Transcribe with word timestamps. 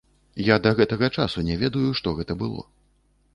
Я 0.45 0.55
да 0.63 0.71
гэтага 0.79 1.09
часу 1.17 1.43
не 1.51 1.59
ведаю, 1.65 1.85
што 2.01 2.15
гэта 2.21 2.39
было. 2.41 2.67